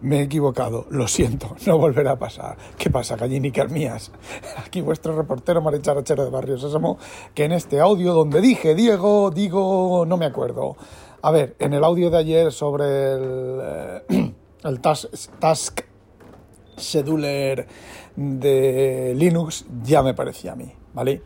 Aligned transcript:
me 0.00 0.18
he 0.18 0.22
equivocado, 0.22 0.86
lo 0.90 1.08
siento, 1.08 1.56
no 1.66 1.78
volverá 1.78 2.12
a 2.12 2.18
pasar. 2.18 2.56
¿Qué 2.78 2.90
pasa, 2.90 3.16
gallinicas 3.16 3.70
mías? 3.70 4.12
Aquí 4.64 4.80
vuestro 4.80 5.16
reportero 5.16 5.60
maricharachero 5.62 6.24
de 6.24 6.30
Barrio 6.30 6.58
Sésamo, 6.58 6.98
que 7.34 7.44
en 7.44 7.52
este 7.52 7.80
audio 7.80 8.12
donde 8.12 8.40
dije 8.40 8.74
Diego, 8.74 9.30
digo, 9.30 10.04
no 10.06 10.16
me 10.16 10.26
acuerdo. 10.26 10.76
A 11.22 11.30
ver, 11.30 11.56
en 11.58 11.72
el 11.72 11.82
audio 11.82 12.10
de 12.10 12.18
ayer 12.18 12.52
sobre 12.52 13.12
el, 13.12 13.60
eh, 14.10 14.34
el 14.64 14.80
task, 14.80 15.12
task 15.38 15.80
Scheduler 16.78 17.66
de 18.14 19.14
Linux 19.16 19.66
ya 19.82 20.02
me 20.02 20.14
parecía 20.14 20.52
a 20.52 20.56
mí, 20.56 20.72
¿vale? 20.92 21.22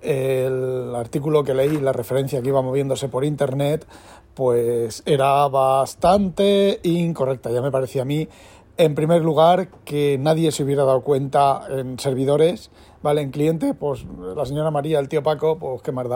El 0.00 0.94
artículo 0.94 1.44
que 1.44 1.54
leí, 1.54 1.78
la 1.80 1.92
referencia 1.92 2.42
que 2.42 2.48
iba 2.48 2.60
moviéndose 2.62 3.08
por 3.08 3.24
internet, 3.24 3.86
pues 4.34 5.02
era 5.06 5.48
bastante 5.48 6.80
incorrecta, 6.82 7.50
ya 7.50 7.62
me 7.62 7.70
parecía 7.70 8.02
a 8.02 8.04
mí. 8.04 8.28
En 8.76 8.96
primer 8.96 9.22
lugar, 9.22 9.68
que 9.84 10.18
nadie 10.18 10.50
se 10.50 10.64
hubiera 10.64 10.84
dado 10.84 11.02
cuenta 11.02 11.62
en 11.70 11.98
servidores, 12.00 12.72
¿vale? 13.02 13.22
En 13.22 13.30
cliente, 13.30 13.72
pues 13.72 14.04
la 14.34 14.44
señora 14.44 14.72
María, 14.72 14.98
el 14.98 15.08
tío 15.08 15.22
Paco, 15.22 15.58
pues 15.58 15.80
qué 15.82 15.92
más. 15.92 16.06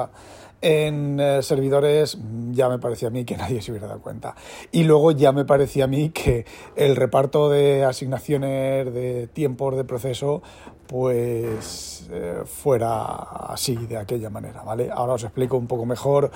En 0.61 1.20
eh, 1.20 1.41
servidores 1.42 2.19
ya 2.51 2.69
me 2.69 2.80
parecía 2.80 3.09
a 3.09 3.11
mí 3.12 3.25
que 3.25 3.37
nadie 3.37 3.62
se 3.62 3.70
hubiera 3.70 3.87
dado 3.87 4.01
cuenta. 4.01 4.34
Y 4.73 4.83
luego 4.83 5.12
ya 5.12 5.30
me 5.30 5.45
parecía 5.45 5.84
a 5.84 5.87
mí 5.87 6.11
que 6.11 6.47
el 6.75 6.97
reparto 6.97 7.48
de 7.48 7.84
asignaciones 7.84 8.92
de 8.92 9.28
tiempos 9.28 9.77
de 9.77 9.84
proceso 9.84 10.42
pues 10.88 12.09
eh, 12.10 12.42
fuera 12.45 13.05
así, 13.52 13.77
de 13.77 13.98
aquella 13.98 14.30
manera, 14.30 14.62
¿vale? 14.62 14.91
Ahora 14.91 15.12
os 15.12 15.23
explico 15.23 15.56
un 15.56 15.69
poco 15.69 15.87
mejor 15.87 16.30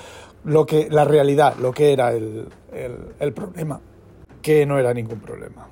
lo 0.44 0.64
que, 0.66 0.88
la 0.90 1.04
realidad, 1.04 1.56
lo 1.56 1.72
que 1.72 1.92
era 1.92 2.12
el, 2.12 2.46
el 2.70 3.32
problema, 3.32 3.80
que 4.40 4.64
no 4.66 4.78
era 4.78 4.94
ningún 4.94 5.20
problema. 5.20 5.66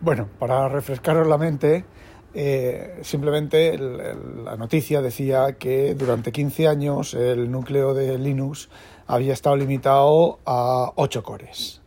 Bueno, 0.00 0.28
para 0.38 0.68
refrescaros 0.68 1.26
la 1.26 1.36
mente, 1.36 1.84
eh, 2.32 3.00
simplemente 3.02 3.76
la 3.76 4.56
noticia 4.56 5.02
decía 5.02 5.54
que 5.58 5.94
durante 5.94 6.30
15 6.30 6.68
años 6.68 7.14
el 7.14 7.50
núcleo 7.50 7.92
de 7.92 8.18
Linux 8.18 8.68
había 9.08 9.32
estado 9.32 9.56
limitado 9.56 10.38
a 10.46 10.92
8 10.94 11.22
cores. 11.24 11.82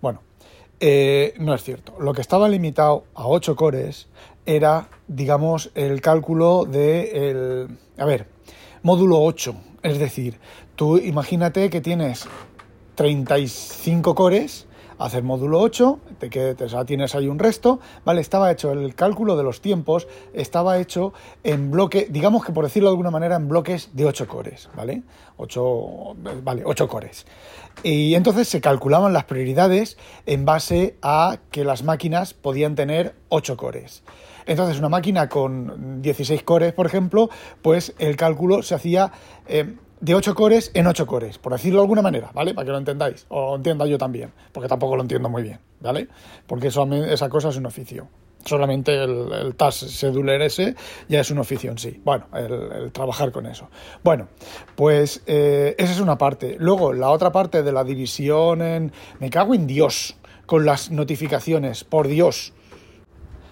Bueno, 0.00 0.22
eh, 0.78 1.34
no 1.38 1.52
es 1.54 1.64
cierto. 1.64 1.94
Lo 1.98 2.14
que 2.14 2.20
estaba 2.20 2.48
limitado 2.48 3.04
a 3.14 3.26
8 3.26 3.56
cores 3.56 4.08
era, 4.46 4.88
digamos, 5.08 5.70
el 5.74 6.00
cálculo 6.00 6.64
de 6.64 7.30
el, 7.30 7.78
a 7.96 8.04
ver, 8.04 8.28
módulo 8.82 9.20
8. 9.22 9.54
Es 9.82 9.98
decir, 9.98 10.38
tú 10.76 10.98
imagínate 10.98 11.70
que 11.70 11.80
tienes 11.80 12.26
35 12.94 14.14
cores 14.14 14.66
hacer 15.04 15.22
módulo 15.22 15.60
8, 15.60 16.00
te, 16.18 16.30
que, 16.30 16.56
tienes 16.86 17.14
ahí 17.14 17.28
un 17.28 17.38
resto, 17.38 17.80
¿vale? 18.04 18.20
Estaba 18.20 18.50
hecho 18.50 18.72
el 18.72 18.94
cálculo 18.94 19.36
de 19.36 19.42
los 19.42 19.60
tiempos, 19.60 20.08
estaba 20.32 20.78
hecho 20.78 21.12
en 21.44 21.70
bloque, 21.70 22.06
digamos 22.10 22.44
que 22.44 22.52
por 22.52 22.64
decirlo 22.64 22.88
de 22.88 22.92
alguna 22.92 23.10
manera, 23.10 23.36
en 23.36 23.48
bloques 23.48 23.90
de 23.92 24.06
8 24.06 24.28
cores, 24.28 24.68
¿vale? 24.76 25.02
8, 25.36 26.16
vale, 26.42 26.62
8 26.64 26.88
cores. 26.88 27.26
Y 27.82 28.14
entonces 28.14 28.48
se 28.48 28.60
calculaban 28.60 29.12
las 29.12 29.24
prioridades 29.24 29.96
en 30.26 30.44
base 30.44 30.96
a 31.02 31.38
que 31.50 31.64
las 31.64 31.82
máquinas 31.82 32.34
podían 32.34 32.74
tener 32.74 33.14
8 33.28 33.56
cores. 33.56 34.02
Entonces, 34.46 34.78
una 34.78 34.88
máquina 34.88 35.28
con 35.28 36.02
16 36.02 36.42
cores, 36.42 36.72
por 36.72 36.86
ejemplo, 36.86 37.30
pues 37.62 37.94
el 37.98 38.16
cálculo 38.16 38.62
se 38.62 38.74
hacía 38.74 39.12
eh, 39.46 39.76
de 40.02 40.16
8 40.16 40.34
cores 40.34 40.72
en 40.74 40.88
8 40.88 41.06
cores, 41.06 41.38
por 41.38 41.52
decirlo 41.52 41.78
de 41.78 41.84
alguna 41.84 42.02
manera, 42.02 42.30
¿vale? 42.34 42.52
Para 42.54 42.66
que 42.66 42.72
lo 42.72 42.78
entendáis, 42.78 43.24
o 43.28 43.54
entienda 43.54 43.86
yo 43.86 43.96
también, 43.96 44.32
porque 44.50 44.68
tampoco 44.68 44.96
lo 44.96 45.02
entiendo 45.02 45.28
muy 45.28 45.44
bien, 45.44 45.60
¿vale? 45.80 46.08
Porque 46.46 46.68
eso, 46.68 46.84
esa 46.92 47.28
cosa 47.28 47.50
es 47.50 47.56
un 47.56 47.66
oficio. 47.66 48.08
Solamente 48.44 49.00
el, 49.00 49.32
el 49.32 49.54
task 49.54 49.86
scheduler 49.86 50.42
ese 50.42 50.74
ya 51.08 51.20
es 51.20 51.30
un 51.30 51.38
oficio 51.38 51.70
en 51.70 51.78
sí. 51.78 52.00
Bueno, 52.04 52.26
el, 52.34 52.90
trabajar 52.90 53.30
con 53.30 53.46
eso. 53.46 53.68
Bueno, 54.02 54.26
pues 54.74 55.22
eh, 55.26 55.76
esa 55.78 55.92
es 55.92 56.00
una 56.00 56.18
parte. 56.18 56.56
Luego, 56.58 56.92
la 56.92 57.10
otra 57.10 57.30
parte 57.30 57.62
de 57.62 57.70
la 57.70 57.84
división 57.84 58.60
en... 58.60 58.92
Me 59.20 59.30
cago 59.30 59.54
en 59.54 59.68
Dios 59.68 60.16
con 60.46 60.66
las 60.66 60.90
notificaciones, 60.90 61.84
por 61.84 62.08
Dios. 62.08 62.52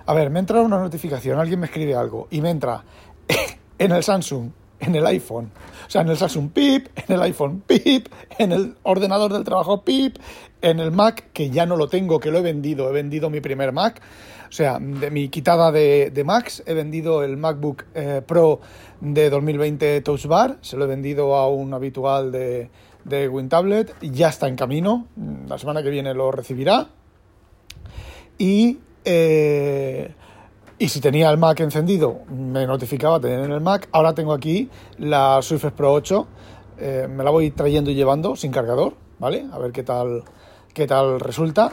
A 0.07 0.15
ver, 0.15 0.31
me 0.31 0.41
entra 0.41 0.61
una 0.61 0.81
notificación, 0.81 1.39
alguien 1.39 1.61
me 1.61 1.67
escribe 1.67 1.95
algo 1.95 2.27
y 2.29 2.41
me 2.41 2.51
entra 2.51 2.83
en 3.79 3.93
el 3.93 4.03
Samsung 4.03 4.51
en 4.81 4.95
el 4.95 5.07
iPhone. 5.07 5.51
O 5.87 5.91
sea, 5.91 6.03
en 6.03 6.09
el 6.09 6.17
Samsung 6.17 6.51
PIP, 6.51 6.89
en 6.97 7.15
el 7.15 7.23
iPhone 7.23 7.63
PIP, 7.67 8.09
en 8.39 8.53
el 8.53 8.77
ordenador 8.83 9.33
del 9.33 9.45
trabajo 9.45 9.85
PIP, 9.85 10.17
en 10.63 10.81
el 10.81 10.91
Mac, 10.91 11.31
que 11.33 11.51
ya 11.51 11.67
no 11.67 11.77
lo 11.77 11.89
tengo, 11.89 12.21
que 12.21 12.31
lo 12.31 12.39
he 12.39 12.43
vendido. 12.43 12.89
He 12.89 12.93
vendido 12.93 13.31
mi 13.31 13.41
primer 13.41 13.73
Mac. 13.73 14.01
O 14.49 14.53
sea, 14.53 14.79
de 14.81 15.11
mi 15.11 15.29
quitada 15.29 15.71
de, 15.71 16.23
Macs, 16.25 16.65
he 16.67 16.75
vendido 16.75 17.23
el 17.23 17.37
MacBook 17.37 17.85
eh, 17.95 18.21
Pro 18.27 18.61
de 19.01 19.31
2020 19.31 20.01
Touch 20.01 20.27
Bar. 20.27 20.59
Se 20.61 20.77
lo 20.77 20.85
he 20.85 20.89
vendido 20.89 21.37
a 21.37 21.49
un 21.49 21.73
habitual 21.73 22.33
de, 22.33 22.69
de 23.05 23.29
WinTablet. 23.29 23.95
Ya 24.01 24.29
está 24.29 24.49
en 24.49 24.57
camino. 24.57 25.07
La 25.47 25.57
semana 25.57 25.83
que 25.83 25.91
viene 25.91 26.15
lo 26.15 26.33
recibirá. 26.33 26.89
Y... 28.39 28.79
Eh, 29.05 30.13
y 30.81 30.89
si 30.89 30.99
tenía 30.99 31.29
el 31.29 31.37
Mac 31.37 31.61
encendido, 31.61 32.21
me 32.31 32.67
notificaba 32.67 33.21
tener 33.21 33.41
en 33.41 33.53
el 33.53 33.61
Mac. 33.61 33.87
Ahora 33.93 34.15
tengo 34.15 34.33
aquí 34.33 34.71
la 34.97 35.43
Surface 35.43 35.77
Pro 35.77 35.93
8. 35.93 36.27
Eh, 36.79 37.07
me 37.07 37.23
la 37.23 37.29
voy 37.29 37.51
trayendo 37.51 37.91
y 37.91 37.95
llevando 37.95 38.35
sin 38.35 38.51
cargador, 38.51 38.95
¿vale? 39.19 39.45
A 39.53 39.59
ver 39.59 39.73
qué 39.73 39.83
tal, 39.83 40.25
qué 40.73 40.87
tal 40.87 41.21
resulta. 41.21 41.71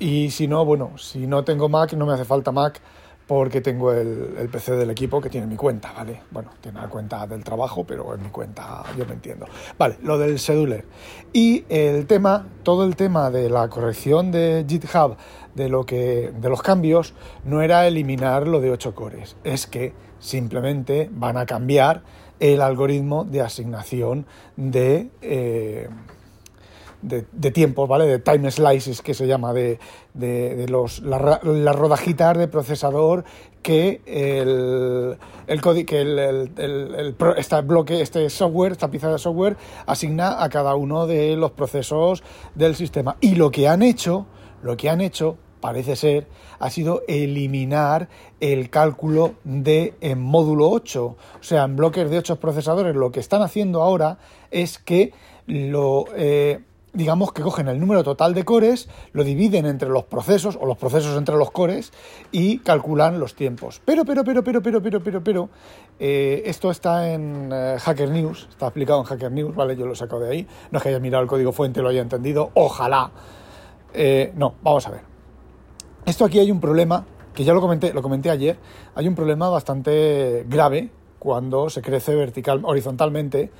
Y 0.00 0.30
si 0.30 0.48
no, 0.48 0.64
bueno, 0.64 0.98
si 0.98 1.28
no 1.28 1.44
tengo 1.44 1.68
Mac, 1.68 1.92
no 1.92 2.04
me 2.04 2.14
hace 2.14 2.24
falta 2.24 2.50
Mac 2.50 2.80
porque 3.26 3.60
tengo 3.60 3.92
el, 3.92 4.48
PC 4.50 4.72
del 4.72 4.90
equipo 4.90 5.20
que 5.20 5.30
tiene 5.30 5.46
mi 5.46 5.56
cuenta, 5.56 5.92
¿vale? 5.92 6.20
Bueno, 6.30 6.50
tiene 6.60 6.80
la 6.80 6.88
cuenta 6.88 7.26
del 7.26 7.44
trabajo, 7.44 7.84
pero 7.84 8.14
en 8.14 8.22
mi 8.22 8.28
cuenta 8.28 8.82
yo 8.96 9.06
me 9.06 9.14
entiendo. 9.14 9.46
Vale, 9.78 9.96
lo 10.02 10.18
del 10.18 10.38
scheduler. 10.38 10.84
Y 11.32 11.64
el 11.68 12.06
tema, 12.06 12.46
todo 12.62 12.84
el 12.84 12.96
tema 12.96 13.30
de 13.30 13.48
la 13.48 13.68
corrección 13.68 14.32
de 14.32 14.64
GitHub 14.68 15.16
de, 15.54 15.68
lo 15.68 15.84
que, 15.86 16.32
de 16.36 16.48
los 16.48 16.62
cambios 16.62 17.14
no 17.44 17.62
era 17.62 17.86
eliminar 17.86 18.48
lo 18.48 18.60
de 18.60 18.70
8 18.70 18.94
cores, 18.94 19.36
es 19.44 19.66
que 19.66 19.94
simplemente 20.18 21.08
van 21.12 21.36
a 21.36 21.46
cambiar 21.46 22.02
el 22.40 22.60
algoritmo 22.60 23.24
de 23.24 23.40
asignación 23.40 24.26
de, 24.56 25.10
eh, 25.20 25.88
de, 27.02 27.50
tiempos, 27.50 27.88
¿vale? 27.88 28.06
De 28.06 28.18
time 28.18 28.50
slices 28.50 29.02
que 29.02 29.12
se 29.14 29.26
llama, 29.26 29.52
de, 29.52 29.78
de, 30.14 30.66
los, 30.68 31.00
las 31.00 31.42
la 31.44 31.72
rodajitas 31.72 32.38
de 32.38 32.48
procesador 32.48 33.24
que 33.62 34.00
el, 34.06 35.18
el, 35.46 35.86
que 35.86 36.00
el, 36.00 36.18
el, 36.18 37.16
este 37.36 37.60
bloque, 37.60 38.00
este 38.00 38.28
software, 38.30 38.72
esta 38.72 38.90
pieza 38.90 39.10
de 39.10 39.18
software 39.18 39.56
asigna 39.86 40.42
a 40.42 40.48
cada 40.48 40.74
uno 40.74 41.06
de 41.06 41.36
los 41.36 41.50
procesos 41.50 42.22
del 42.54 42.74
sistema. 42.74 43.16
Y 43.20 43.34
lo 43.34 43.50
que 43.50 43.68
han 43.68 43.82
hecho 43.82 44.26
lo 44.62 44.76
que 44.76 44.88
han 44.88 45.00
hecho, 45.00 45.36
parece 45.60 45.96
ser, 45.96 46.28
ha 46.58 46.70
sido 46.70 47.02
eliminar 47.08 48.08
el 48.40 48.70
cálculo 48.70 49.34
de 49.44 49.94
en 50.00 50.20
módulo 50.20 50.70
8, 50.70 51.04
o 51.04 51.16
sea, 51.40 51.64
en 51.64 51.76
bloques 51.76 52.08
de 52.08 52.18
8 52.18 52.38
procesadores. 52.40 52.94
Lo 52.94 53.10
que 53.10 53.20
están 53.20 53.42
haciendo 53.42 53.82
ahora 53.82 54.18
es 54.50 54.78
que 54.78 55.12
lo... 55.46 56.04
Eh, 56.16 56.60
digamos 56.92 57.32
que 57.32 57.42
cogen 57.42 57.68
el 57.68 57.80
número 57.80 58.04
total 58.04 58.34
de 58.34 58.44
cores, 58.44 58.88
lo 59.12 59.24
dividen 59.24 59.66
entre 59.66 59.88
los 59.88 60.04
procesos 60.04 60.58
o 60.60 60.66
los 60.66 60.76
procesos 60.76 61.16
entre 61.16 61.36
los 61.36 61.50
cores 61.50 61.92
y 62.30 62.58
calculan 62.58 63.18
los 63.18 63.34
tiempos. 63.34 63.80
Pero, 63.84 64.04
pero, 64.04 64.24
pero, 64.24 64.44
pero, 64.44 64.62
pero, 64.62 64.82
pero, 64.82 65.02
pero, 65.02 65.24
pero, 65.24 65.48
eh, 65.98 66.42
esto 66.46 66.70
está 66.70 67.10
en 67.10 67.50
eh, 67.52 67.76
Hacker 67.80 68.10
News, 68.10 68.46
está 68.50 68.66
explicado 68.66 69.00
en 69.00 69.06
Hacker 69.06 69.32
News, 69.32 69.54
¿vale? 69.54 69.76
Yo 69.76 69.86
lo 69.86 69.92
he 69.92 69.96
sacado 69.96 70.20
de 70.22 70.30
ahí. 70.30 70.46
No 70.70 70.78
es 70.78 70.82
que 70.82 70.90
haya 70.90 71.00
mirado 71.00 71.22
el 71.22 71.28
código 71.28 71.52
fuente 71.52 71.80
y 71.80 71.82
lo 71.82 71.88
haya 71.88 72.02
entendido, 72.02 72.50
ojalá. 72.54 73.10
Eh, 73.94 74.32
no, 74.36 74.54
vamos 74.62 74.86
a 74.86 74.90
ver. 74.90 75.02
Esto 76.04 76.24
aquí 76.24 76.38
hay 76.38 76.50
un 76.50 76.60
problema, 76.60 77.06
que 77.32 77.44
ya 77.44 77.54
lo 77.54 77.60
comenté, 77.60 77.92
lo 77.92 78.02
comenté 78.02 78.30
ayer, 78.30 78.58
hay 78.94 79.08
un 79.08 79.14
problema 79.14 79.48
bastante 79.48 80.44
grave 80.48 80.90
cuando 81.18 81.70
se 81.70 81.80
crece 81.80 82.16
vertical, 82.16 82.62
horizontalmente. 82.64 83.52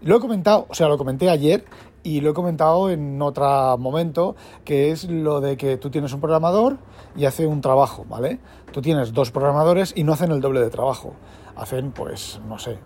Lo 0.00 0.16
he 0.16 0.20
comentado, 0.20 0.64
o 0.70 0.74
sea, 0.74 0.88
lo 0.88 0.96
comenté 0.96 1.28
ayer 1.28 1.64
y 2.02 2.20
lo 2.20 2.30
he 2.30 2.34
comentado 2.34 2.90
en 2.90 3.20
otro 3.20 3.76
momento, 3.78 4.36
que 4.64 4.90
es 4.90 5.04
lo 5.04 5.40
de 5.40 5.56
que 5.56 5.76
tú 5.76 5.90
tienes 5.90 6.12
un 6.12 6.20
programador 6.20 6.78
y 7.16 7.24
hace 7.24 7.46
un 7.46 7.60
trabajo, 7.60 8.04
¿vale? 8.08 8.38
Tú 8.72 8.80
tienes 8.80 9.12
dos 9.12 9.30
programadores 9.30 9.92
y 9.96 10.04
no 10.04 10.12
hacen 10.12 10.30
el 10.30 10.40
doble 10.40 10.60
de 10.60 10.70
trabajo. 10.70 11.14
Hacen, 11.56 11.92
pues, 11.92 12.40
no 12.48 12.58
sé, 12.58 12.78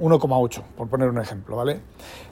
1,8, 0.00 0.62
por 0.76 0.88
poner 0.88 1.10
un 1.10 1.18
ejemplo, 1.18 1.56
¿vale? 1.56 1.80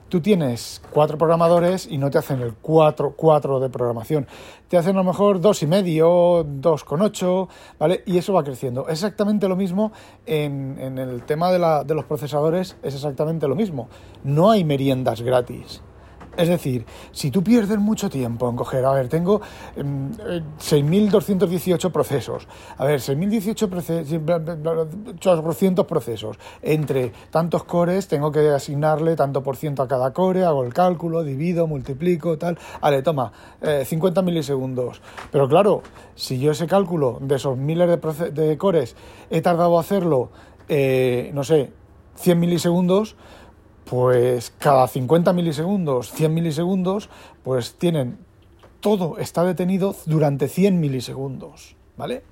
Tú 0.09 0.21
tienes 0.21 0.81
cuatro 0.93 1.19
programadores 1.19 1.89
y 1.91 1.99
no 1.99 2.11
te 2.11 2.19
hacen 2.19 2.41
el 2.41 2.55
4, 2.55 3.15
4 3.17 3.59
de 3.59 3.69
programación. 3.69 4.29
Te 4.69 4.79
hacen 4.79 4.95
a 4.95 5.01
lo 5.01 5.05
mejor 5.05 5.41
dos 5.41 5.65
y 5.65 5.67
medio, 5.67 6.45
2,8, 6.45 7.49
¿vale? 7.79 8.05
Y 8.07 8.17
eso 8.17 8.33
va 8.33 8.45
creciendo. 8.45 8.89
Exactamente 8.89 9.49
lo 9.49 9.57
mismo 9.57 9.91
en, 10.25 10.79
en 10.79 10.99
el 10.99 11.25
tema 11.25 11.51
de, 11.51 11.59
la, 11.59 11.83
de 11.83 11.95
los 11.95 12.05
procesadores, 12.05 12.77
es 12.85 12.95
exactamente 12.95 13.49
lo 13.49 13.57
mismo. 13.57 13.89
No 14.23 14.53
hay 14.53 14.63
meriendas 14.63 15.23
gratis. 15.23 15.83
Es 16.37 16.49
decir, 16.49 16.85
si 17.13 17.31
tú 17.31 17.43
pierdes 17.43 17.79
mucho 17.79 18.11
tiempo 18.11 18.47
en 18.49 18.57
coger, 18.57 18.85
a 18.85 18.93
ver, 18.93 19.09
tengo 19.09 19.41
6.218 19.77 21.87
em, 21.87 21.93
procesos, 21.93 22.47
a 22.77 22.85
ver, 22.85 23.01
6.018 23.01 23.69
procesos, 23.69 24.13
procesos, 25.87 26.39
entre 26.63 27.13
tantos 27.31 27.65
cores 27.65 28.09
tengo 28.09 28.31
que 28.31 28.51
asignarle 28.51 29.17
tanto 29.17 29.43
por 29.43 29.57
ciento 29.57 29.83
a 29.83 29.89
cada 29.89 30.13
core, 30.13 30.45
hago 30.45 30.65
el 30.65 30.75
cálculo, 30.75 31.25
divido, 31.25 31.67
multiplico, 31.67 32.37
tal, 32.37 32.59
vale, 32.81 33.03
toma, 33.03 33.33
50 33.85 34.21
eh, 34.21 34.23
milisegundos. 34.23 35.01
Pero 35.33 35.49
claro, 35.49 35.83
si 36.15 36.39
yo 36.39 36.53
ese 36.53 36.67
cálculo 36.67 37.17
de 37.21 37.37
esos 37.37 37.57
miles 37.57 37.89
de, 37.89 37.97
de 38.31 38.59
cores 38.59 38.95
he 39.31 39.41
tardado 39.41 39.79
a 39.79 39.81
hacerlo, 39.81 40.29
eh, 40.69 41.31
no 41.35 41.45
sé, 41.45 41.71
100 42.17 42.41
milisegundos, 42.41 43.17
pues 43.89 44.53
cada 44.59 44.89
50 44.89 45.33
milisegundos, 45.33 46.11
100 46.13 46.35
milisegundos, 46.35 47.09
pues 47.43 47.75
tienen 47.75 48.19
todo 48.81 49.19
está 49.19 49.45
detenido 49.45 49.97
durante 50.07 50.49
100 50.49 50.79
milisegundos, 50.79 51.77
¿vale? 51.97 52.23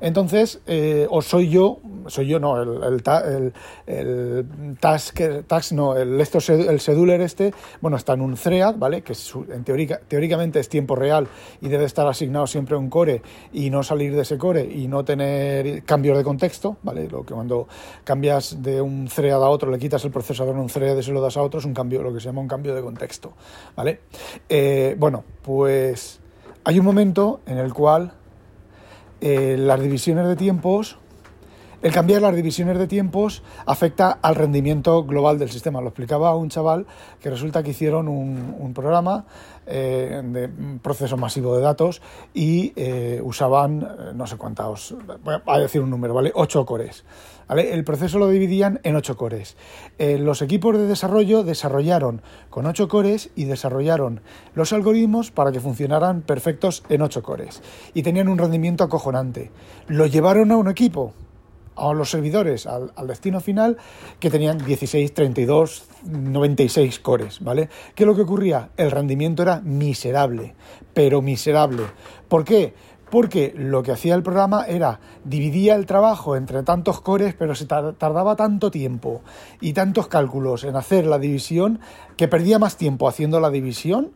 Entonces, 0.00 0.60
eh, 0.66 1.06
o 1.10 1.22
soy 1.22 1.48
yo, 1.48 1.78
soy 2.08 2.26
yo, 2.26 2.38
no, 2.38 2.60
el, 2.60 3.02
el, 3.26 3.52
el, 3.86 4.78
task, 4.78 5.20
task, 5.46 5.72
no, 5.72 5.96
el, 5.96 6.20
esto, 6.20 6.38
el 6.52 6.80
este, 7.20 7.54
bueno, 7.80 7.96
está 7.96 8.14
en 8.14 8.20
un 8.20 8.34
thread, 8.34 8.76
¿vale? 8.76 9.02
Que 9.02 9.14
en 9.52 9.64
teórica, 9.64 10.00
teóricamente 10.06 10.60
es 10.60 10.68
tiempo 10.68 10.96
real 10.96 11.28
y 11.60 11.68
debe 11.68 11.84
estar 11.84 12.06
asignado 12.06 12.46
siempre 12.46 12.74
a 12.74 12.78
un 12.78 12.90
core 12.90 13.22
y 13.52 13.70
no 13.70 13.82
salir 13.82 14.14
de 14.14 14.22
ese 14.22 14.38
core 14.38 14.64
y 14.64 14.88
no 14.88 15.04
tener 15.04 15.82
cambios 15.84 16.16
de 16.16 16.24
contexto, 16.24 16.76
¿vale? 16.82 17.08
Lo 17.08 17.24
que 17.24 17.34
cuando 17.34 17.68
cambias 18.04 18.62
de 18.62 18.80
un 18.80 19.08
thread 19.08 19.42
a 19.42 19.48
otro, 19.48 19.70
le 19.70 19.78
quitas 19.78 20.04
el 20.04 20.10
procesador 20.10 20.54
en 20.54 20.60
un 20.60 20.68
thread 20.68 20.96
y 20.96 21.02
se 21.02 21.12
lo 21.12 21.20
das 21.20 21.36
a 21.36 21.42
otro, 21.42 21.60
es 21.60 21.66
un 21.66 21.74
cambio, 21.74 22.02
lo 22.02 22.12
que 22.12 22.20
se 22.20 22.26
llama 22.26 22.40
un 22.40 22.48
cambio 22.48 22.74
de 22.74 22.82
contexto, 22.82 23.32
¿vale? 23.76 24.00
Eh, 24.48 24.96
bueno, 24.98 25.24
pues 25.42 26.20
hay 26.64 26.78
un 26.78 26.84
momento 26.84 27.40
en 27.46 27.58
el 27.58 27.72
cual 27.72 28.12
eh, 29.26 29.56
las 29.56 29.80
divisiones 29.80 30.26
de 30.26 30.36
tiempos, 30.36 30.98
el 31.84 31.92
cambiar 31.92 32.22
las 32.22 32.34
divisiones 32.34 32.78
de 32.78 32.86
tiempos 32.86 33.42
afecta 33.66 34.10
al 34.22 34.36
rendimiento 34.36 35.04
global 35.04 35.38
del 35.38 35.50
sistema. 35.50 35.82
Lo 35.82 35.88
explicaba 35.88 36.34
un 36.34 36.48
chaval 36.48 36.86
que 37.20 37.28
resulta 37.28 37.62
que 37.62 37.72
hicieron 37.72 38.08
un, 38.08 38.72
programa 38.74 39.26
eh, 39.66 40.22
de 40.24 40.48
proceso 40.78 41.18
masivo 41.18 41.54
de 41.54 41.62
datos 41.62 42.00
y 42.32 42.72
eh, 42.74 43.20
usaban 43.22 43.86
no 44.14 44.26
sé 44.26 44.38
cuántos, 44.38 44.94
voy 45.22 45.40
a 45.46 45.58
decir 45.58 45.82
un 45.82 45.90
número, 45.90 46.14
¿vale? 46.14 46.32
Ocho 46.34 46.64
cores. 46.64 47.04
El 47.50 47.84
proceso 47.84 48.18
lo 48.18 48.28
dividían 48.30 48.80
en 48.82 48.96
ocho 48.96 49.18
cores. 49.18 49.58
Eh, 49.98 50.18
los 50.18 50.40
equipos 50.40 50.78
de 50.78 50.86
desarrollo 50.86 51.42
desarrollaron 51.42 52.22
con 52.48 52.64
ocho 52.64 52.88
cores 52.88 53.28
y 53.36 53.44
desarrollaron 53.44 54.22
los 54.54 54.72
algoritmos 54.72 55.30
para 55.30 55.52
que 55.52 55.60
funcionaran 55.60 56.22
perfectos 56.22 56.82
en 56.88 57.02
ocho 57.02 57.22
cores. 57.22 57.62
Y 57.92 58.02
tenían 58.02 58.28
un 58.28 58.38
rendimiento 58.38 58.84
acojonante. 58.84 59.50
Lo 59.86 60.06
llevaron 60.06 60.50
a 60.52 60.56
un 60.56 60.68
equipo, 60.68 61.12
a 61.76 61.92
los 61.92 62.10
servidores, 62.10 62.66
al, 62.66 62.92
destino 63.06 63.40
final, 63.40 63.76
que 64.20 64.30
tenían 64.30 64.58
16, 64.58 65.12
32, 65.14 65.84
96 66.04 66.98
cores, 67.00 67.40
¿vale? 67.40 67.68
¿Qué 67.94 68.04
es 68.04 68.06
lo 68.06 68.14
que 68.14 68.22
ocurría? 68.22 68.70
El 68.76 68.90
rendimiento 68.90 69.42
era 69.42 69.60
miserable, 69.60 70.54
pero 70.92 71.22
miserable. 71.22 71.84
¿Por 72.28 72.44
qué? 72.44 72.74
porque 73.10 73.54
lo 73.56 73.84
que 73.84 73.92
hacía 73.92 74.16
el 74.16 74.24
programa 74.24 74.64
era 74.66 74.98
dividía 75.22 75.76
el 75.76 75.86
trabajo 75.86 76.34
entre 76.34 76.64
tantos 76.64 77.00
cores, 77.00 77.34
pero 77.38 77.54
se 77.54 77.66
tardaba 77.66 78.34
tanto 78.34 78.72
tiempo 78.72 79.22
y 79.60 79.72
tantos 79.72 80.08
cálculos 80.08 80.64
en 80.64 80.74
hacer 80.74 81.06
la 81.06 81.20
división 81.20 81.78
que 82.16 82.26
perdía 82.26 82.58
más 82.58 82.76
tiempo 82.76 83.06
haciendo 83.06 83.38
la 83.38 83.50
división 83.50 84.14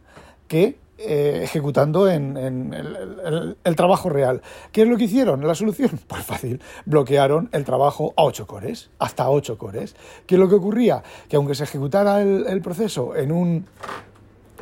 que 0.49 0.81
eh, 0.98 1.42
ejecutando 1.44 2.08
en, 2.08 2.36
el, 2.36 3.76
trabajo 3.76 4.08
real. 4.08 4.42
¿Qué 4.72 4.82
es 4.82 4.88
lo 4.88 4.96
que 4.96 5.04
hicieron? 5.04 5.46
La 5.46 5.54
solución, 5.54 5.90
pues 6.08 6.24
fácil, 6.24 6.60
bloquearon 6.86 7.48
el 7.52 7.64
trabajo 7.64 8.12
a 8.16 8.24
8 8.24 8.46
cores, 8.46 8.90
hasta 8.98 9.30
8 9.30 9.58
cores. 9.58 9.94
¿Qué 10.26 10.34
es 10.34 10.38
lo 10.40 10.48
que 10.48 10.56
ocurría? 10.56 11.02
Que 11.28 11.36
aunque 11.36 11.54
se 11.54 11.64
ejecutara 11.64 12.20
el 12.20 12.60
proceso 12.62 13.14
en 13.14 13.30
un 13.30 13.66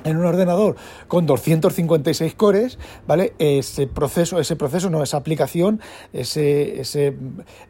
en 0.07 0.17
un 0.17 0.25
ordenador 0.25 0.77
con 1.09 1.27
256 1.27 2.35
cores, 2.35 2.79
¿vale? 3.07 3.35
Ese 3.39 3.87
proceso, 3.87 4.39
ese 4.39 4.57
proceso 4.57 4.89
no, 4.89 5.03
esa 5.03 5.17
aplicación, 5.17 5.81
ese, 6.13 6.81
ese, 6.81 7.17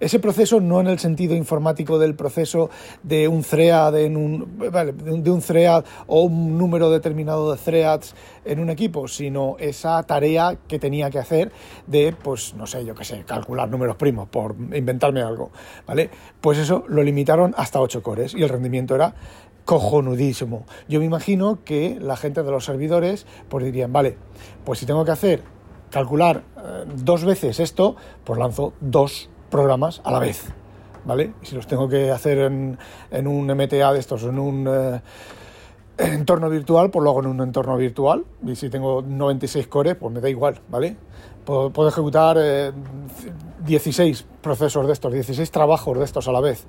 ese 0.01 0.19
proceso 0.21 0.61
no 0.61 0.81
en 0.81 0.87
el 0.87 0.99
sentido 0.99 1.35
informático 1.35 1.99
del 1.99 2.15
proceso 2.15 2.71
de 3.03 3.29
un 3.29 3.43
thread 3.43 3.97
en 3.99 4.17
un, 4.17 4.59
de 4.59 5.31
un 5.31 5.41
thread 5.41 5.85
o 6.07 6.23
un 6.23 6.59
número 6.59 6.91
determinado 6.91 7.53
de 7.53 7.59
threads 7.59 8.15
en 8.45 8.61
un 8.61 8.71
equipo, 8.71 9.09
sino 9.09 9.57
esa 9.59 10.03
tarea 10.05 10.57
que 10.69 10.79
tenía 10.79 11.11
que 11.11 11.19
hacer 11.19 11.53
de, 11.87 12.15
pues, 12.23 12.55
no 12.55 12.67
sé, 12.67 12.85
yo 12.85 12.95
qué 12.95 13.05
sé, 13.05 13.25
calcular 13.25 13.69
números 13.69 13.97
primos, 13.97 14.29
por 14.29 14.55
inventarme 14.73 15.23
algo, 15.23 15.51
¿vale? 15.87 16.11
Pues 16.41 16.59
eso 16.59 16.85
lo 16.89 17.03
limitaron 17.03 17.55
hasta 17.57 17.81
8 17.81 18.03
cores 18.03 18.35
y 18.35 18.43
el 18.43 18.49
rendimiento 18.49 18.95
era 18.95 19.15
cojonudísimo. 19.67 20.65
Yo 20.89 21.01
me 21.01 21.05
imagino 21.05 21.59
que 21.65 21.99
la 22.01 22.17
gente 22.17 22.43
de 22.43 22.51
los 22.51 22.65
servidores 22.65 23.27
pues 23.51 23.65
dirían, 23.65 23.93
vale, 23.93 24.17
pues 24.65 24.79
si 24.79 24.87
tengo 24.87 25.05
que 25.05 25.11
hacer, 25.11 25.43
calcular 25.91 26.45
eh, 26.57 26.85
dos 26.95 27.25
veces 27.25 27.61
esto, 27.61 27.97
pues 28.25 28.39
lanzo 28.39 28.73
dos 28.81 29.29
programas 29.51 30.01
a 30.05 30.13
la 30.13 30.21
vez, 30.21 30.45
¿vale? 31.05 31.33
si 31.43 31.55
los 31.55 31.67
tengo 31.67 31.89
que 31.89 32.11
hacer 32.11 32.39
en, 32.39 32.79
en 33.11 33.27
un 33.27 33.47
MTA 33.47 33.93
de 33.93 33.99
estos, 33.99 34.23
en 34.23 34.39
un... 34.39 34.67
Eh, 34.67 35.01
entorno 35.99 36.51
virtual, 36.51 36.91
pues 36.91 37.03
lo 37.03 37.09
hago 37.09 37.21
en 37.21 37.27
un 37.29 37.41
entorno 37.41 37.75
virtual. 37.79 38.27
Y 38.47 38.55
si 38.55 38.69
tengo 38.69 39.01
96 39.01 39.67
cores, 39.67 39.97
pues 39.97 40.13
me 40.13 40.21
da 40.21 40.29
igual, 40.29 40.61
¿vale? 40.69 40.97
Puedo, 41.47 41.89
ejecutar 41.89 42.37
16 43.67 44.21
eh, 44.21 44.25
procesos 44.41 44.87
de 44.87 44.93
estos, 44.93 45.13
16 45.13 45.51
trabajos 45.51 45.99
de 45.99 46.05
estos 46.05 46.29
a 46.29 46.33
la 46.33 46.41
vez, 46.41 46.65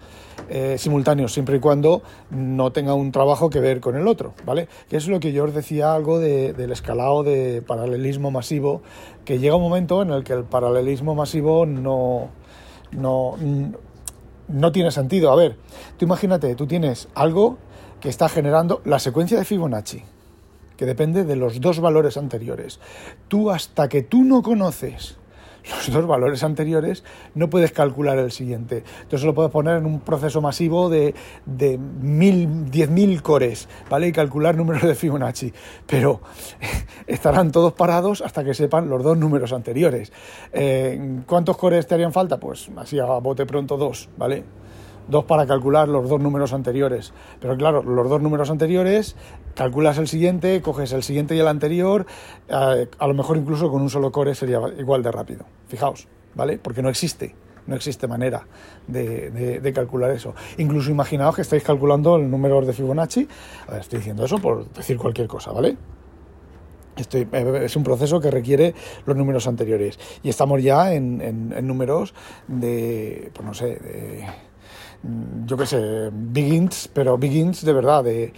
eh, 0.49 0.75
simultáneos, 0.77 1.33
siempre 1.33 1.57
y 1.57 1.59
cuando 1.59 2.01
no 2.29 2.71
tenga 2.71 2.93
un 2.93 3.11
trabajo 3.11 3.49
que 3.49 3.59
ver 3.59 3.79
con 3.79 3.95
el 3.95 4.07
otro, 4.07 4.33
¿vale? 4.45 4.67
Que 4.89 4.97
es 4.97 5.07
lo 5.07 5.19
que 5.19 5.31
yo 5.31 5.45
os 5.45 5.53
decía 5.53 5.93
algo 5.93 6.19
del 6.19 6.71
escalado 6.71 7.23
de 7.23 7.61
paralelismo 7.61 8.31
masivo, 8.31 8.81
que 9.25 9.39
llega 9.39 9.55
un 9.55 9.61
momento 9.61 10.01
en 10.01 10.11
el 10.11 10.23
que 10.23 10.33
el 10.33 10.43
paralelismo 10.43 11.15
masivo 11.15 11.65
no, 11.65 12.29
no, 12.91 13.35
no 14.47 14.71
tiene 14.71 14.91
sentido. 14.91 15.31
A 15.31 15.35
ver, 15.35 15.57
tú 15.97 16.05
imagínate, 16.05 16.55
tú 16.55 16.67
tienes 16.67 17.07
algo 17.13 17.57
que 17.99 18.09
está 18.09 18.29
generando 18.29 18.81
la 18.85 18.99
secuencia 18.99 19.37
de 19.37 19.45
Fibonacci, 19.45 20.03
que 20.75 20.85
depende 20.85 21.23
de 21.23 21.35
los 21.35 21.59
dos 21.59 21.79
valores 21.79 22.17
anteriores. 22.17 22.79
Tú 23.27 23.51
hasta 23.51 23.89
que 23.89 24.03
tú 24.03 24.23
no 24.23 24.41
conoces 24.41 25.17
los 25.69 25.91
dos 25.91 26.07
valores 26.07 26.43
anteriores, 26.43 27.03
no 27.35 27.49
puedes 27.49 27.71
calcular 27.71 28.17
el 28.17 28.31
siguiente. 28.31 28.83
Entonces 29.01 29.25
lo 29.25 29.33
puedes 29.33 29.51
poner 29.51 29.77
en 29.77 29.85
un 29.85 29.99
proceso 29.99 30.41
masivo 30.41 30.89
de, 30.89 31.13
de 31.45 31.77
mil, 31.77 32.47
10.000 32.71 33.21
cores, 33.21 33.67
¿vale? 33.89 34.07
Y 34.07 34.11
calcular 34.11 34.55
números 34.55 34.83
de 34.83 34.95
Fibonacci. 34.95 35.53
Pero 35.85 36.21
estarán 37.07 37.51
todos 37.51 37.73
parados 37.73 38.21
hasta 38.21 38.43
que 38.43 38.53
sepan 38.53 38.89
los 38.89 39.03
dos 39.03 39.17
números 39.17 39.53
anteriores. 39.53 40.11
Eh, 40.53 41.21
¿Cuántos 41.25 41.57
cores 41.57 41.87
te 41.87 41.95
harían 41.95 42.13
falta? 42.13 42.39
Pues 42.39 42.69
así 42.77 42.99
a 42.99 43.05
bote 43.05 43.45
pronto 43.45 43.77
dos, 43.77 44.09
¿vale? 44.17 44.43
Dos 45.07 45.25
para 45.25 45.45
calcular 45.45 45.87
los 45.87 46.09
dos 46.09 46.21
números 46.21 46.53
anteriores. 46.53 47.13
Pero 47.39 47.57
claro, 47.57 47.83
los 47.83 48.09
dos 48.09 48.21
números 48.21 48.49
anteriores, 48.49 49.15
calculas 49.55 49.97
el 49.97 50.07
siguiente, 50.07 50.61
coges 50.61 50.91
el 50.93 51.03
siguiente 51.03 51.35
y 51.35 51.39
el 51.39 51.47
anterior, 51.47 52.05
eh, 52.47 52.87
a 52.97 53.07
lo 53.07 53.13
mejor 53.13 53.37
incluso 53.37 53.71
con 53.71 53.81
un 53.81 53.89
solo 53.89 54.11
core 54.11 54.35
sería 54.35 54.59
igual 54.77 55.03
de 55.03 55.11
rápido. 55.11 55.45
Fijaos, 55.67 56.07
¿vale? 56.35 56.57
Porque 56.57 56.81
no 56.81 56.89
existe. 56.89 57.35
No 57.65 57.75
existe 57.75 58.07
manera 58.07 58.47
de, 58.87 59.71
calcular 59.75 60.11
eso. 60.11 60.33
Incluso 60.57 60.89
imaginaos 60.89 61.35
que 61.35 61.41
estáis 61.41 61.63
calculando 61.63 62.15
el 62.15 62.31
número 62.31 62.61
de 62.61 62.71
Fibonacci. 62.71 63.27
Estoy 63.77 63.99
diciendo 63.99 64.23
eso 64.23 64.37
por 64.37 64.69
decir 64.71 64.97
cualquier 64.97 65.27
cosa, 65.27 65.51
¿vale? 65.51 65.75
Estoy, 66.95 67.27
eh, 67.29 67.61
es 67.65 67.75
un 67.75 67.83
proceso 67.83 68.21
que 68.21 68.31
requiere 68.31 68.73
los 69.05 69.17
números 69.17 69.47
anteriores. 69.47 69.99
Y 70.23 70.29
estamos 70.29 70.63
ya 70.63 70.93
en, 70.93 71.19
en 71.21 71.67
números 71.67 72.13
de, 72.47 73.31
pues 73.33 73.45
no 73.45 73.53
sé, 73.53 73.65
de 73.65 74.25
yo 75.45 75.57
qué 75.57 75.65
sé, 75.65 76.09
begins, 76.11 76.89
pero 76.93 77.17
begins 77.17 77.63
de 77.63 77.73
verdad, 77.73 78.03
de, 78.03 78.33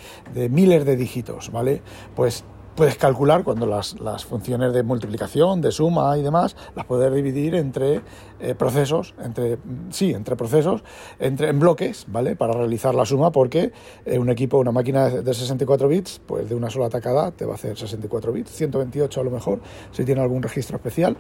miles 0.49 0.85
de 0.85 0.95
dígitos, 0.95 1.51
¿vale? 1.51 1.81
Pues 2.15 2.43
puedes 2.75 2.97
calcular 2.97 3.43
cuando 3.43 3.65
las, 3.65 3.95
funciones 4.25 4.71
de 4.73 4.83
multiplicación, 4.83 5.61
de 5.61 5.71
suma 5.71 6.17
y 6.17 6.21
demás, 6.21 6.55
las 6.75 6.85
puedes 6.85 7.13
dividir 7.13 7.55
entre 7.55 8.01
eh, 8.39 8.55
procesos, 8.55 9.15
entre, 9.21 9.57
sí, 9.89 10.13
entre 10.13 10.35
procesos, 10.35 10.83
entre, 11.19 11.49
en 11.49 11.59
bloques, 11.59 12.05
¿vale? 12.07 12.35
Para 12.35 12.53
realizar 12.53 12.95
la 12.95 13.05
suma, 13.05 13.31
porque 13.31 13.71
eh, 14.05 14.17
un 14.17 14.29
equipo, 14.29 14.59
una 14.59 14.71
máquina 14.71 15.09
de 15.09 15.33
64 15.33 15.87
bits, 15.87 16.21
pues 16.25 16.47
de 16.47 16.55
una 16.55 16.69
sola 16.69 16.85
atacada 16.85 17.31
te 17.31 17.45
va 17.45 17.53
a 17.53 17.55
hacer 17.55 17.77
64 17.77 18.31
bits, 18.31 18.51
128 18.51 19.19
a 19.19 19.23
lo 19.23 19.31
mejor, 19.31 19.59
si 19.91 20.05
tiene 20.05 20.21
algún 20.21 20.41
registro 20.41 20.77
especial. 20.77 21.17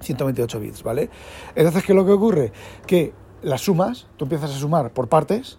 128 0.00 0.60
bits, 0.60 0.82
¿vale? 0.82 1.10
Entonces, 1.54 1.84
¿qué 1.84 1.92
es 1.92 1.96
lo 1.96 2.04
que 2.04 2.12
ocurre? 2.12 2.52
Que 2.86 3.12
las 3.42 3.62
sumas, 3.62 4.06
tú 4.16 4.24
empiezas 4.24 4.50
a 4.50 4.58
sumar 4.58 4.90
por 4.90 5.08
partes, 5.08 5.58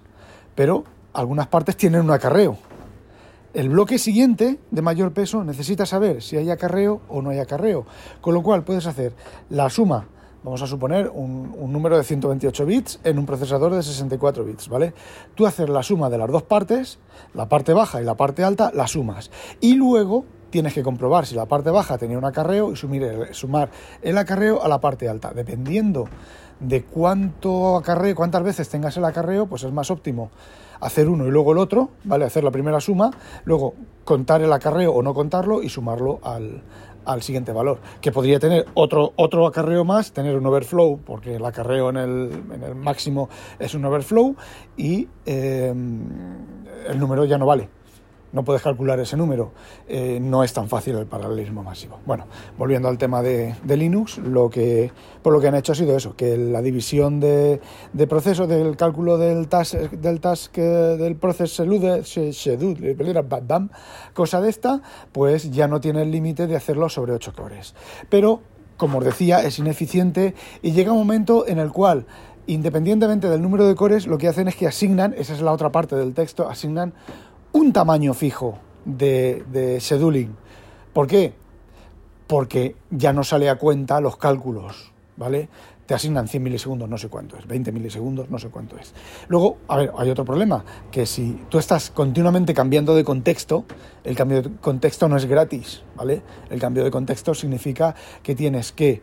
pero 0.56 0.84
algunas 1.14 1.48
partes 1.48 1.78
tienen 1.78 2.02
un 2.02 2.12
acarreo. 2.12 2.58
el 3.54 3.70
bloque 3.70 3.98
siguiente 3.98 4.60
de 4.70 4.82
mayor 4.82 5.14
peso 5.14 5.44
necesita 5.44 5.86
saber 5.86 6.22
si 6.22 6.38
hay 6.38 6.52
acarreo 6.52 7.02
o 7.10 7.22
no 7.22 7.32
hay 7.32 7.40
acarreo. 7.40 7.86
Con 8.22 8.36
lo 8.36 8.44
cual 8.44 8.64
puedes 8.64 8.86
hacer 8.86 9.14
la 9.50 9.70
suma, 9.70 10.08
vamos 10.44 10.62
a 10.62 10.68
suponer 10.68 11.10
un, 11.14 11.56
número 11.72 11.98
de 11.98 12.04
128 12.04 12.66
bits 12.66 13.00
en 13.04 13.18
un 13.18 13.26
procesador 13.26 13.74
de 13.74 13.82
64 13.82 14.44
bits, 14.44 14.70
¿vale? 14.70 14.94
Tú 15.36 15.48
haces 15.48 15.70
la 15.70 15.82
suma 15.82 16.10
de 16.10 16.18
las 16.18 16.30
dos 16.30 16.44
partes, 16.44 17.00
la 17.34 17.50
parte 17.50 17.74
baja 17.74 18.02
y 18.02 18.06
la 18.06 18.16
parte 18.16 18.44
alta, 18.44 18.72
las 18.74 18.92
sumas. 18.92 19.32
Y 19.60 19.74
luego 19.74 20.26
tienes 20.50 20.74
que 20.74 20.84
comprobar 20.84 21.26
si 21.26 21.36
la 21.36 21.46
parte 21.46 21.70
baja 21.70 21.98
tenía 21.98 22.18
un 22.18 22.26
acarreo 22.26 22.72
y 22.72 22.76
sumar 22.76 23.70
el 24.02 24.18
acarreo 24.18 24.64
a 24.64 24.68
la 24.68 24.80
parte 24.80 25.10
alta. 25.10 25.32
Dependiendo 25.34 26.06
de 26.60 26.84
cuánto 26.84 27.76
acarreo, 27.78 28.16
cuántas 28.16 28.44
veces 28.44 28.70
tengas 28.70 28.98
el 28.98 29.06
acarreo, 29.06 29.48
pues 29.48 29.64
es 29.64 29.72
más 29.72 29.92
óptimo 29.92 30.32
hacer 30.80 31.10
uno 31.10 31.26
y 31.26 31.32
luego 31.32 31.52
el 31.52 31.58
otro, 31.58 31.90
¿vale? 32.04 32.26
Hacer 32.26 32.44
la 32.44 32.52
primera 32.52 32.80
suma, 32.80 33.12
luego 33.46 33.74
contar 34.04 34.42
el 34.42 34.54
acarreo 34.54 34.94
o 34.94 35.02
no 35.02 35.14
contarlo 35.14 35.62
y 35.62 35.70
sumarlo 35.70 36.20
al, 36.24 36.62
siguiente 37.22 37.52
valor. 37.52 37.80
Que 38.02 38.12
podría 38.12 38.40
tener 38.40 38.66
otro, 38.74 39.14
otro 39.16 39.48
acarreo 39.48 39.86
más, 39.86 40.12
tener 40.12 40.36
un 40.36 40.46
overflow, 40.46 41.00
porque 41.06 41.36
el 41.36 41.46
acarreo 41.46 41.90
en 41.90 41.98
el, 41.98 42.44
en 42.54 42.64
el 42.64 42.76
máximo 42.76 43.30
es 43.60 43.74
un 43.74 43.86
overflow 43.86 44.36
y 44.76 45.08
eh, 45.26 45.74
el 46.88 47.00
número 47.00 47.26
ya 47.26 47.38
no 47.38 47.46
vale 47.46 47.77
no 48.32 48.44
puedes 48.44 48.62
calcular 48.62 49.00
ese 49.00 49.18
número. 49.18 49.52
Eh, 49.88 50.20
no 50.22 50.44
es 50.44 50.54
tan 50.54 50.68
fácil 50.68 50.96
el 50.98 51.06
paralelismo 51.06 51.64
masivo. 51.64 52.00
Bueno, 52.06 52.26
volviendo 52.58 52.88
al 52.88 52.98
tema 52.98 53.22
de, 53.22 53.56
Linux, 53.68 54.18
lo 54.18 54.50
que, 54.50 54.92
por 55.22 55.34
lo 55.34 55.40
que 55.40 55.48
han 55.48 55.56
hecho 55.56 55.72
ha 55.72 55.76
sido 55.76 55.96
eso, 55.96 56.16
que 56.16 56.38
la 56.38 56.62
división 56.62 57.20
de, 57.20 57.62
de 57.94 58.08
procesos 58.08 58.48
del 58.48 58.76
cálculo 58.76 59.18
del 59.18 59.48
task, 59.48 59.76
del 59.76 60.20
task 60.20 60.58
eh, 60.58 60.62
del 60.62 61.16
proceso 61.16 61.66
cosa 64.14 64.42
de 64.42 64.50
esta, 64.50 64.82
pues 65.12 65.52
ya 65.52 65.68
no 65.68 65.80
tiene 65.80 66.02
el 66.02 66.12
límite 66.12 66.48
de 66.48 66.56
hacerlo 66.56 66.90
sobre 66.90 67.14
8 67.14 67.34
cores. 67.34 67.76
Pero, 68.10 68.42
como 68.78 69.00
os 69.00 69.06
decía, 69.06 69.44
es 69.44 69.60
ineficiente 69.60 70.36
y 70.62 70.72
llega 70.72 70.92
un 70.92 71.00
momento 71.00 71.48
en 71.48 71.60
el 71.60 71.72
cual 71.72 72.06
independientemente 72.48 73.30
del 73.30 73.42
número 73.42 73.68
de 73.68 73.76
cores, 73.76 74.08
lo 74.08 74.18
que 74.18 74.28
hacen 74.28 74.48
es 74.48 74.56
que 74.56 74.68
asignan, 74.68 75.14
esa 75.18 75.34
es 75.34 75.42
la 75.42 75.52
otra 75.52 75.72
parte 75.72 75.96
del 75.96 76.14
texto, 76.14 76.50
asignan 76.50 76.94
un 77.58 77.74
tamaño 77.74 78.14
fijo 78.14 78.60
de, 78.86 79.44
de 79.52 79.80
scheduling. 79.82 80.36
¿Por 80.94 81.08
qué? 81.08 81.34
Porque 82.28 82.76
ya 82.92 83.14
no 83.14 83.24
sale 83.24 83.50
a 83.50 83.56
cuenta 83.56 84.00
los 84.00 84.18
cálculos, 84.18 84.92
¿vale? 85.16 85.50
Te 85.88 85.96
asignan 85.96 86.28
100 86.28 86.44
milisegundos, 86.44 86.88
no 86.88 86.98
sé 86.98 87.08
cuánto 87.08 87.36
es, 87.38 87.48
20 87.48 87.72
milisegundos, 87.72 88.30
no 88.30 88.38
sé 88.38 88.50
cuánto 88.50 88.78
es. 88.78 88.94
Luego, 89.28 89.58
a 89.70 89.78
ver, 89.78 89.92
hay 89.98 90.10
otro 90.10 90.24
problema, 90.24 90.64
que 90.92 91.08
si 91.08 91.42
tú 91.50 91.58
estás 91.58 91.90
continuamente 91.90 92.54
cambiando 92.54 92.94
de 92.94 93.04
contexto, 93.04 93.66
el 94.04 94.16
cambio 94.16 94.44
de 94.44 94.52
contexto 94.58 95.08
no 95.08 95.18
es 95.18 95.26
gratis, 95.26 95.82
¿vale? 95.96 96.22
El 96.52 96.60
cambio 96.60 96.84
de 96.84 96.92
contexto 96.92 97.34
significa 97.34 97.96
que 98.22 98.36
tienes 98.36 98.72
que 98.72 99.02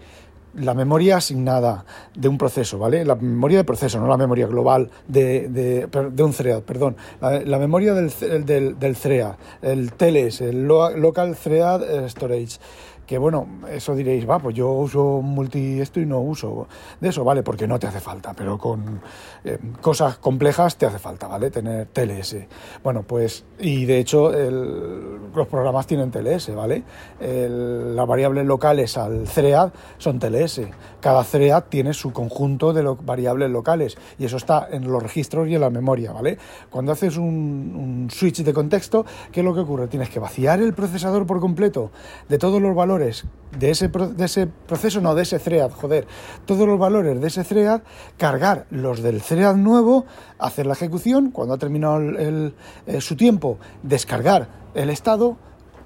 la 0.57 0.75
memoria 0.75 1.17
asignada 1.17 1.85
de 2.15 2.29
un 2.29 2.39
proceso, 2.39 2.79
¿vale? 2.79 3.05
La 3.05 3.15
memoria 3.15 3.59
de 3.59 3.65
proceso, 3.65 3.99
no 3.99 4.07
la 4.09 4.17
memoria 4.17 4.47
global 4.47 4.91
de, 5.09 5.49
de, 5.49 6.23
un 6.23 6.33
thread, 6.33 6.63
perdón. 6.63 6.97
La, 7.21 7.59
memoria 7.59 7.95
del, 7.95 8.13
del, 8.45 8.79
del, 8.79 8.97
thread, 8.97 9.35
el 9.63 9.93
TLS, 9.93 10.43
el 10.43 10.67
Local 10.67 11.37
Thread 11.37 12.09
Storage 12.09 12.59
que 13.07 13.19
bueno, 13.19 13.47
eso 13.71 13.95
diréis, 13.95 14.29
va, 14.29 14.39
pues 14.39 14.55
yo 14.55 14.71
uso 14.71 15.21
multi 15.23 15.81
esto 15.81 16.01
y 16.01 16.07
no 16.07 16.21
uso 16.21 16.67
de 17.01 17.09
eso, 17.11 17.25
¿vale? 17.25 17.43
Porque 17.43 17.67
no 17.67 17.79
te 17.79 17.87
hace 17.87 18.01
falta, 18.01 18.33
pero 18.35 18.57
con 18.57 19.01
eh, 19.45 19.59
cosas 19.81 20.19
complejas 20.19 20.77
te 20.77 20.87
hace 20.87 20.99
falta, 20.99 21.29
¿vale? 21.29 21.51
Tener 21.51 21.87
TLS. 21.87 22.37
Bueno, 22.83 23.03
pues, 23.03 23.45
y 23.59 23.85
de 23.85 23.99
hecho 23.99 24.33
los 24.33 25.47
programas 25.49 25.87
tienen 25.87 26.11
TLS, 26.11 26.55
¿vale? 26.55 26.83
las 27.21 28.07
variables 28.07 28.47
locales 28.47 28.97
al 28.97 29.25
thread 29.25 29.73
son 29.99 30.19
TLS. 30.19 30.63
Cada 31.01 31.25
thread 31.25 31.65
tiene 31.69 31.93
su 31.93 32.13
conjunto 32.13 32.73
de 32.73 32.83
variables 33.03 33.51
locales 33.51 33.97
y 34.19 34.25
eso 34.25 34.37
está 34.37 34.69
en 34.71 34.91
los 34.91 35.03
registros 35.03 35.49
y 35.49 35.55
en 35.55 35.61
la 35.61 35.71
memoria, 35.71 36.13
¿vale? 36.13 36.39
Cuando 36.71 36.93
haces 36.93 37.17
un, 37.17 37.25
un 37.25 38.09
switch 38.11 38.43
de 38.43 38.53
contexto, 38.53 39.05
¿qué 39.33 39.41
es 39.41 39.45
lo 39.45 39.55
que 39.55 39.61
ocurre? 39.61 39.89
Tienes 39.89 40.09
que 40.09 40.19
vaciar 40.19 40.61
el 40.61 40.73
procesador 40.73 41.27
por 41.27 41.41
completo 41.41 41.91
de 42.29 42.39
todos 42.39 42.61
los 42.61 42.75
valores 42.75 42.94
de 42.99 43.71
ese, 43.71 43.89
de 43.89 44.25
ese 44.25 44.47
proceso, 44.47 45.01
no, 45.01 45.15
de 45.15 45.23
ese 45.23 45.39
thread, 45.39 45.71
joder, 45.71 46.07
todos 46.45 46.67
los 46.67 46.79
valores 46.79 47.21
de 47.21 47.27
ese 47.27 47.45
thread, 47.45 47.83
cargar 48.17 48.67
los 48.71 49.03
del 49.03 49.23
thread 49.23 49.57
nuevo, 49.57 50.07
hacer 50.39 50.67
la 50.67 50.73
ejecución, 50.73 51.31
cuando 51.31 51.55
ha 51.55 51.59
terminado 51.59 51.99
el, 51.99 52.55
eh, 52.87 53.01
su 53.01 53.17
tiempo, 53.17 53.59
descargar 53.83 54.49
el 54.75 54.91
estado, 54.91 55.37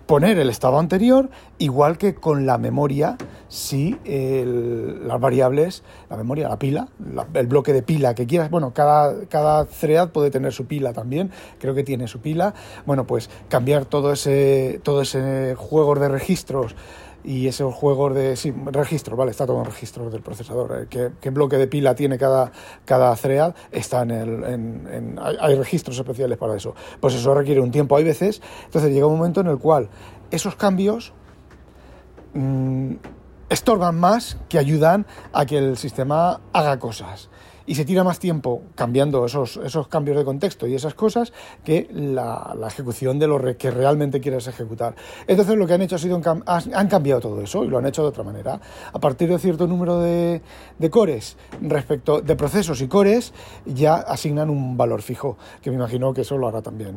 poner 0.06 0.38
el 0.38 0.48
estado 0.48 0.78
anterior, 0.78 1.28
igual 1.58 1.98
que 1.98 2.14
con 2.14 2.46
la 2.46 2.56
memoria, 2.58 3.16
si 3.48 3.98
las 4.04 5.20
variables, 5.20 5.82
la 6.10 6.16
memoria, 6.16 6.48
la 6.48 6.58
pila, 6.58 6.88
el 7.34 7.46
bloque 7.46 7.72
de 7.72 7.82
pila 7.82 8.14
que 8.14 8.26
quieras, 8.26 8.50
bueno, 8.50 8.72
cada, 8.72 9.26
cada 9.26 9.64
thread 9.64 10.10
puede 10.10 10.30
tener 10.30 10.52
su 10.52 10.66
pila 10.66 10.92
también, 10.92 11.30
creo 11.58 11.74
que 11.74 11.82
tiene 11.82 12.08
su 12.08 12.20
pila, 12.20 12.54
bueno, 12.86 13.06
pues 13.06 13.30
cambiar 13.48 13.86
todo 13.86 14.12
ese, 14.12 14.80
todo 14.82 15.02
ese 15.02 15.54
juego 15.56 15.94
de 15.94 16.08
registros 16.08 16.76
y 17.24 17.48
esos 17.48 17.74
juegos 17.74 18.14
de 18.14 18.36
sí, 18.36 18.54
registro, 18.66 19.16
vale, 19.16 19.32
está 19.32 19.44
todo 19.44 19.58
en 19.58 19.64
registro 19.64 20.08
del 20.08 20.22
procesador. 20.22 20.88
Eh, 20.90 21.10
¿Qué, 21.20 21.30
bloque 21.30 21.56
de 21.56 21.66
pila 21.66 21.94
tiene 21.94 22.16
cada, 22.16 22.52
cada 22.84 23.14
thread? 23.16 23.54
Está 23.70 24.02
en 24.02 24.10
el, 24.10 25.18
hay, 25.20 25.54
registros 25.56 25.98
especiales 25.98 26.38
para 26.38 26.56
eso. 26.56 26.74
Pues 27.00 27.14
eso 27.14 27.34
requiere 27.34 27.60
un 27.60 27.70
tiempo, 27.70 27.96
hay 27.96 28.04
veces. 28.04 28.40
Entonces 28.64 28.92
llega 28.92 29.06
un 29.06 29.18
momento 29.18 29.40
en 29.40 29.48
el 29.48 29.58
cual 29.58 29.88
esos 30.30 30.54
cambios 30.54 31.12
mm, 32.34 32.94
estorban 33.48 33.98
más 33.98 34.36
que 34.48 34.58
ayudan 34.58 35.06
a 35.32 35.46
que 35.46 35.58
el 35.58 35.76
sistema 35.76 36.40
haga 36.52 36.78
cosas 36.78 37.28
y 37.68 37.74
se 37.74 37.84
tira 37.84 38.02
más 38.02 38.18
tiempo 38.18 38.62
cambiando 38.74 39.26
esos, 39.26 39.58
esos 39.58 39.88
cambios 39.88 40.16
de 40.16 40.24
contexto 40.24 40.66
y 40.66 40.74
esas 40.74 40.94
cosas 40.94 41.34
que 41.62 41.86
la, 41.92 42.56
ejecución 42.66 43.18
de 43.18 43.26
lo 43.26 43.38
que 43.58 43.70
realmente 43.70 44.20
quieres 44.20 44.46
ejecutar. 44.46 44.94
Entonces 45.26 45.56
lo 45.56 45.66
que 45.66 45.74
han 45.74 45.82
hecho 45.82 45.96
ha 45.96 45.98
sido, 45.98 46.20
han 46.46 46.88
cambiado 46.88 47.20
todo 47.20 47.42
eso 47.42 47.64
y 47.64 47.68
lo 47.68 47.78
han 47.78 47.86
hecho 47.86 48.02
de 48.02 48.08
otra 48.08 48.24
manera. 48.24 48.58
A 48.92 48.98
partir 48.98 49.28
de 49.28 49.38
cierto 49.38 49.66
número 49.66 50.00
de, 50.00 50.40
de 50.78 50.90
cores 50.90 51.36
respecto 51.60 52.22
de 52.22 52.36
procesos 52.36 52.80
y 52.80 52.88
cores, 52.88 53.34
ya 53.66 53.96
asignan 53.96 54.48
un 54.48 54.78
valor 54.78 55.02
fijo, 55.02 55.36
que 55.60 55.70
me 55.70 55.76
imagino 55.76 56.14
que 56.14 56.22
eso 56.22 56.38
lo 56.38 56.48
hará 56.48 56.62
también 56.62 56.96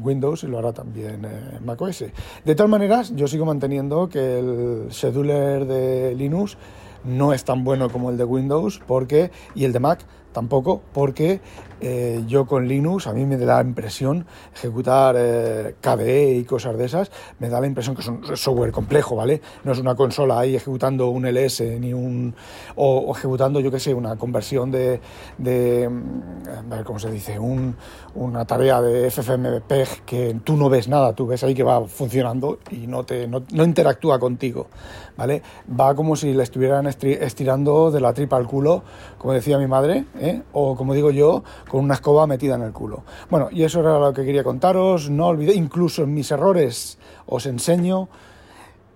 Windows 0.00 0.44
y 0.44 0.46
lo 0.46 0.58
hará 0.58 0.72
también 0.72 1.24
eh, 1.24 1.58
macOS. 1.64 2.04
De 2.44 2.54
todas 2.54 2.70
maneras, 2.70 3.12
yo 3.16 3.26
sigo 3.26 3.44
manteniendo 3.44 4.08
que 4.08 4.38
el 4.38 4.86
scheduler 4.92 5.66
de 5.66 6.14
Linux 6.14 6.56
no 7.04 7.32
es 7.32 7.44
tan 7.44 7.64
bueno 7.64 7.90
como 7.90 8.10
el 8.10 8.16
de 8.16 8.24
Windows 8.24 8.80
porque 8.86 9.30
y 9.54 9.64
el 9.64 9.72
de 9.72 9.80
Mac 9.80 10.06
tampoco 10.32 10.82
porque 10.92 11.40
eh, 11.84 12.22
yo 12.28 12.46
con 12.46 12.68
Linux 12.68 13.08
a 13.08 13.12
mí 13.12 13.26
me 13.26 13.36
da 13.36 13.56
la 13.56 13.62
impresión 13.62 14.24
ejecutar 14.54 15.16
eh, 15.18 15.74
KDE 15.80 16.34
y 16.36 16.44
cosas 16.44 16.78
de 16.78 16.84
esas 16.84 17.10
me 17.40 17.48
da 17.48 17.60
la 17.60 17.66
impresión 17.66 17.96
que 17.96 18.02
es 18.02 18.08
un 18.08 18.36
software 18.36 18.70
complejo 18.70 19.16
vale 19.16 19.42
no 19.64 19.72
es 19.72 19.80
una 19.80 19.96
consola 19.96 20.38
ahí 20.38 20.54
ejecutando 20.54 21.08
un 21.08 21.26
LS 21.26 21.60
ni 21.80 21.92
un 21.92 22.36
o, 22.76 23.12
ejecutando 23.16 23.58
yo 23.58 23.72
que 23.72 23.80
sé 23.80 23.92
una 23.92 24.14
conversión 24.14 24.70
de, 24.70 25.00
de 25.38 25.88
mm, 25.88 26.70
a 26.72 26.76
ver 26.76 26.84
cómo 26.84 27.00
se 27.00 27.10
dice 27.10 27.40
un, 27.40 27.74
una 28.14 28.44
tarea 28.44 28.80
de 28.80 29.10
FFmpeg 29.10 30.04
que 30.06 30.36
tú 30.44 30.56
no 30.56 30.68
ves 30.68 30.86
nada 30.86 31.14
tú 31.14 31.26
ves 31.26 31.42
ahí 31.42 31.52
que 31.52 31.64
va 31.64 31.84
funcionando 31.86 32.60
y 32.70 32.86
no 32.86 33.02
te 33.02 33.26
no, 33.26 33.42
no 33.52 33.64
interactúa 33.64 34.20
contigo 34.20 34.68
vale 35.16 35.42
va 35.68 35.96
como 35.96 36.14
si 36.14 36.32
le 36.32 36.44
estuvieran 36.44 36.86
estirando 36.86 37.90
de 37.90 38.00
la 38.00 38.12
tripa 38.14 38.36
al 38.36 38.46
culo 38.46 38.84
como 39.18 39.32
decía 39.32 39.58
mi 39.58 39.66
madre 39.66 40.04
¿eh? 40.22 40.42
o 40.52 40.76
como 40.76 40.94
digo 40.94 41.10
yo, 41.10 41.42
con 41.68 41.84
una 41.84 41.94
escoba 41.94 42.26
metida 42.26 42.54
en 42.54 42.62
el 42.62 42.72
culo. 42.72 43.02
Bueno, 43.28 43.48
y 43.50 43.64
eso 43.64 43.80
era 43.80 43.98
lo 43.98 44.12
que 44.12 44.24
quería 44.24 44.44
contaros. 44.44 45.10
No 45.10 45.26
olvidéis, 45.26 45.58
incluso 45.58 46.04
en 46.04 46.14
mis 46.14 46.30
errores 46.30 46.98
os 47.26 47.46
enseño. 47.46 48.08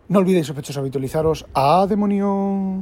No 0.08 0.20
olvidéis, 0.20 0.46
sospechosos, 0.46 0.78
habitualizaros. 0.78 1.46
¡A 1.52 1.86
demonio! 1.88 2.80